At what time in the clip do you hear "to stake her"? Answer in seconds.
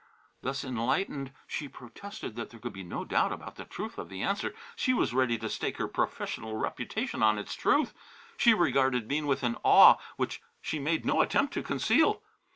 5.37-5.87